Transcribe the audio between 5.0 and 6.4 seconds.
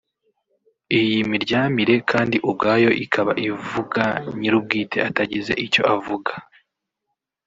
atagize icyo avuga